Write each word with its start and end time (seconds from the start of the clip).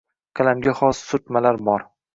Qalamga 0.39 0.73
xos 0.81 1.05
surtmalar 1.11 1.65
bor. 1.71 1.91